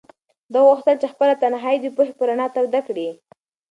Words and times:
ده 0.51 0.59
غوښتل 0.67 0.95
چې 1.01 1.11
خپله 1.13 1.33
تنهایي 1.41 1.79
د 1.81 1.87
پوهې 1.95 2.13
په 2.17 2.23
رڼا 2.29 2.47
توده 2.55 2.81
کړي. 2.87 3.07